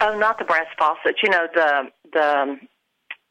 [0.00, 1.16] Oh, not the brass faucet.
[1.22, 2.58] You know the the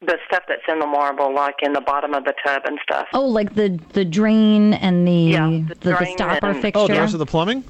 [0.04, 3.06] the stuff that's in the marble, like in the bottom of the tub and stuff.
[3.12, 6.80] Oh, like the the drain and the Yeah, the, the, drain stopper and- fixture.
[6.80, 7.64] Oh, the rest of the plumbing?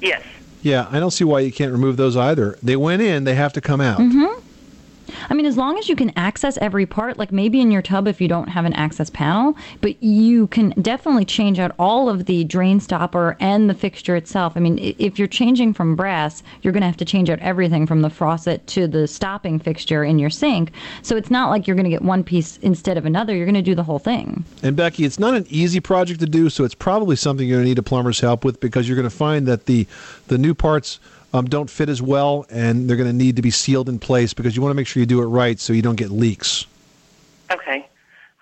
[0.00, 0.22] Yes.
[0.62, 2.58] Yeah, I don't see why you can't remove those either.
[2.62, 3.98] They went in; they have to come out.
[3.98, 4.39] Mm-hmm.
[5.28, 8.08] I mean, as long as you can access every part, like maybe in your tub
[8.08, 12.26] if you don't have an access panel, but you can definitely change out all of
[12.26, 14.54] the drain stopper and the fixture itself.
[14.56, 17.86] I mean, if you're changing from brass, you're going to have to change out everything
[17.86, 20.72] from the faucet to the stopping fixture in your sink.
[21.02, 23.34] So it's not like you're going to get one piece instead of another.
[23.34, 24.44] You're going to do the whole thing.
[24.62, 27.64] And Becky, it's not an easy project to do, so it's probably something you're going
[27.64, 29.86] to need a plumber's help with because you're going to find that the
[30.28, 31.00] the new parts
[31.32, 34.34] um, don't fit as well, and they're going to need to be sealed in place
[34.34, 36.66] because you want to make sure you do it right so you don't get leaks.
[37.50, 37.86] Okay.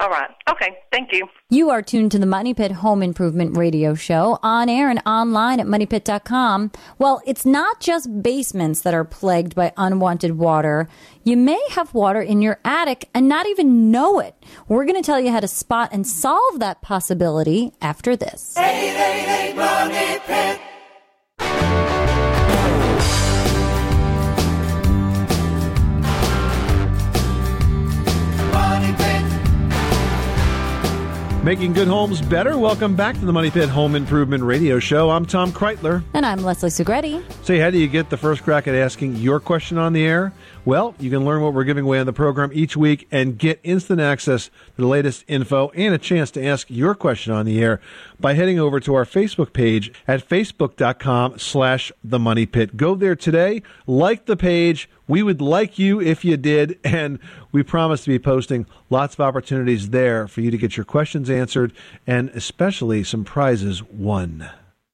[0.00, 0.30] All right.
[0.48, 1.28] Okay, thank you.
[1.50, 5.58] You are tuned to the Money Pit Home Improvement Radio Show on air and online
[5.58, 6.70] at moneypit.com.
[6.98, 10.88] Well, it's not just basements that are plagued by unwanted water.
[11.24, 14.36] You may have water in your attic and not even know it.
[14.68, 18.56] We're going to tell you how to spot and solve that possibility after this.
[18.56, 20.60] 888 Money Pit.
[31.48, 32.58] Making good homes better.
[32.58, 35.08] Welcome back to the Money Pit Home Improvement Radio Show.
[35.08, 36.04] I'm Tom Kraeutler.
[36.12, 37.22] And I'm Leslie Segrete.
[37.42, 40.34] Say, how do you get the first crack at asking your question on the air?
[40.66, 43.60] Well, you can learn what we're giving away on the program each week and get
[43.62, 47.62] instant access to the latest info and a chance to ask your question on the
[47.62, 47.80] air
[48.20, 52.76] by heading over to our Facebook page at facebook.com slash the money pit.
[52.76, 54.90] Go there today, like the page.
[55.08, 57.18] We would like you if you did, and
[57.50, 61.30] we promise to be posting lots of opportunities there for you to get your questions
[61.30, 61.72] answered
[62.06, 64.50] and especially some prizes won.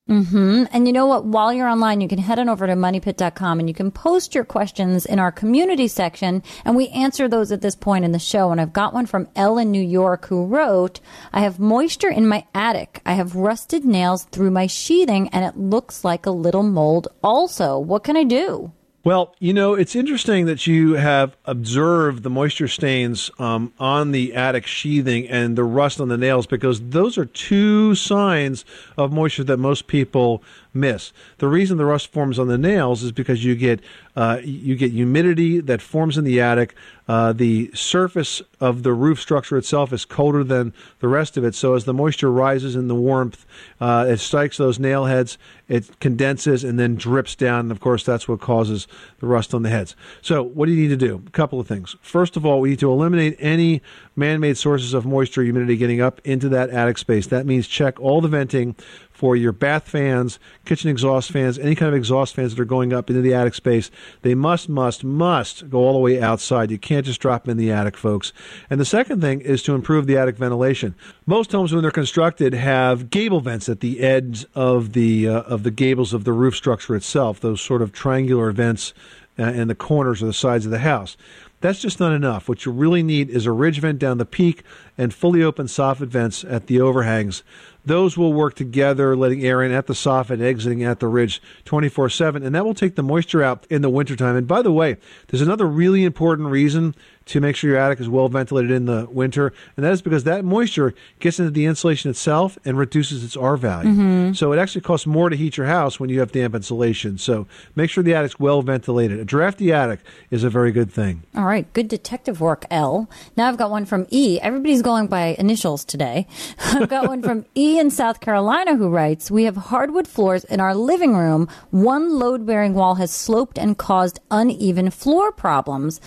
[0.09, 0.65] Mm-hmm.
[0.71, 1.25] And you know what?
[1.25, 4.45] While you're online, you can head on over to moneypit.com and you can post your
[4.45, 6.43] questions in our community section.
[6.65, 8.53] And we answer those at this point in the show.
[8.53, 11.01] And I've got one from Elle in New York who wrote,
[11.33, 13.01] I have moisture in my attic.
[13.07, 17.79] I have rusted nails through my sheathing and it looks like a little mold also.
[17.79, 18.73] What can I do?
[19.05, 24.33] Well, you know, it's interesting that you have observed the moisture stains um, on the
[24.35, 28.65] attic sheathing and the rust on the nails because those are two signs
[28.97, 30.43] of moisture that most people
[30.73, 31.13] miss.
[31.37, 33.81] The reason the rust forms on the nails is because you get
[34.17, 36.75] uh, you get humidity that forms in the attic.
[37.07, 41.55] Uh, the surface of the roof structure itself is colder than the rest of it.
[41.55, 43.45] So as the moisture rises in the warmth,
[43.81, 45.37] uh, it strikes those nail heads.
[45.69, 47.61] It condenses and then drips down.
[47.61, 48.87] And of course, that's what causes
[49.21, 49.97] the rust on the heads.
[50.23, 51.23] So what do you need to do?
[51.27, 51.97] A couple of things.
[52.03, 53.83] First of all, we need to eliminate any
[54.17, 57.27] man-made sources of moisture, humidity getting up into that attic space.
[57.27, 58.77] That means check all the venting
[59.25, 62.93] for your bath fans, kitchen exhaust fans, any kind of exhaust fans that are going
[62.93, 63.91] up into the attic space.
[64.21, 66.71] They must, must, must go all the way outside.
[66.71, 68.35] You can't just drop them in the attic, folks.
[68.69, 70.95] And the second thing is to improve the attic ventilation.
[71.25, 75.63] Most homes, when they're constructed, have gable vents at the edge of the uh, of
[75.63, 77.41] the gables of the roof structure itself.
[77.41, 78.93] Those sort of triangular vents
[79.39, 81.17] uh, in the corners or the sides of the house.
[81.65, 82.47] That's just not enough.
[82.47, 84.65] What you really need is a ridge vent down the peak
[84.99, 87.43] and fully open soffit vents at the overhangs.
[87.87, 91.43] Those will work together, letting air in at the soft and exiting at the ridge
[91.65, 94.37] 24 7, and that will take the moisture out in the wintertime.
[94.37, 94.97] And by the way,
[95.29, 96.95] there's another really important reason
[97.27, 100.25] to make sure your attic is well ventilated in the winter, and that is because
[100.25, 103.91] that moisture gets into the insulation itself and reduces its R value.
[103.91, 104.37] Mhm.
[104.37, 107.17] So it actually costs more to heat your house when you have damp insulation.
[107.19, 109.19] So make sure the attic's well ventilated.
[109.21, 110.01] A drafty attic
[110.31, 111.23] is a very good thing.
[111.37, 113.09] All right, good detective work, L.
[113.37, 114.39] Now I've got one from E.
[114.43, 116.27] Everybody's going by initials today.
[116.73, 120.61] I've got one from E in South Carolina who writes, "We have hardwood floors in
[120.61, 121.49] our living room.
[121.71, 126.01] One load-bearing wall has sloped and caused uneven floor problems."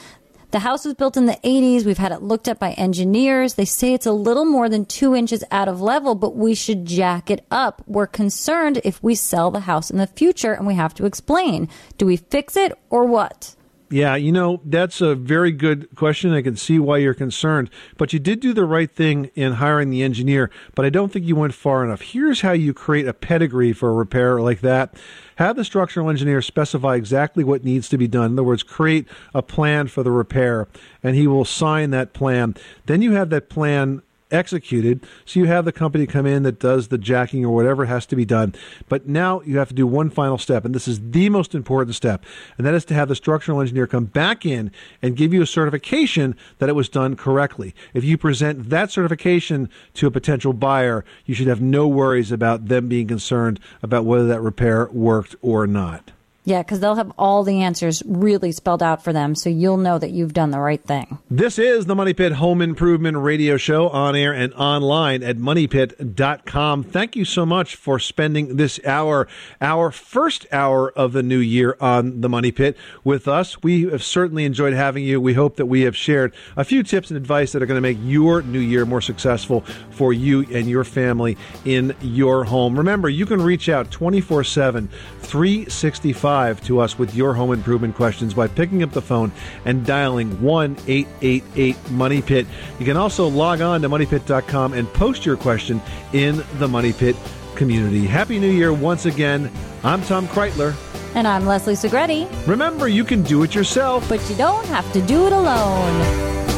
[0.57, 1.85] The house was built in the 80s.
[1.85, 3.53] We've had it looked at by engineers.
[3.53, 6.83] They say it's a little more than two inches out of level, but we should
[6.83, 7.83] jack it up.
[7.85, 11.69] We're concerned if we sell the house in the future and we have to explain.
[11.99, 13.55] Do we fix it or what?
[13.89, 16.33] Yeah, you know, that's a very good question.
[16.33, 17.69] I can see why you're concerned.
[17.95, 21.25] But you did do the right thing in hiring the engineer, but I don't think
[21.25, 22.01] you went far enough.
[22.01, 24.95] Here's how you create a pedigree for a repair like that.
[25.37, 28.31] Have the structural engineer specify exactly what needs to be done.
[28.31, 30.67] In other words, create a plan for the repair,
[31.01, 32.55] and he will sign that plan.
[32.87, 34.01] Then you have that plan
[34.31, 35.05] executed.
[35.25, 38.15] So you have the company come in that does the jacking or whatever has to
[38.15, 38.53] be done.
[38.89, 41.95] But now you have to do one final step, and this is the most important
[41.95, 42.23] step,
[42.57, 44.71] and that is to have the structural engineer come back in
[45.01, 47.73] and give you a certification that it was done correctly.
[47.93, 52.67] If you present that certification to a potential buyer, you should have no worries about
[52.67, 56.11] them being concerned about whether that repair worked or not.
[56.47, 59.99] Yeah, because they'll have all the answers really spelled out for them, so you'll know
[59.99, 61.17] that you've done the right thing.
[61.29, 66.85] This is the Money Pit Home Improvement Radio Show on air and online at moneypit.com.
[66.85, 69.27] Thank you so much for spending this hour,
[69.59, 73.61] our first hour of the new year on the Money Pit with us.
[73.61, 75.19] We have certainly enjoyed having you.
[75.19, 77.81] We hope that we have shared a few tips and advice that are going to
[77.81, 82.77] make your new year more successful for you and your family in your home.
[82.77, 84.87] Remember, you can reach out 24 7,
[85.23, 89.31] 365 to us with your home improvement questions by picking up the phone
[89.65, 92.45] and dialing 1 888 Money Pit.
[92.79, 95.81] You can also log on to moneypit.com and post your question
[96.13, 97.15] in the Money Pit
[97.55, 98.05] community.
[98.05, 99.51] Happy New Year once again.
[99.83, 100.75] I'm Tom Kraeutler.
[101.15, 102.27] And I'm Leslie Segrete.
[102.47, 106.56] Remember, you can do it yourself, but you don't have to do it alone.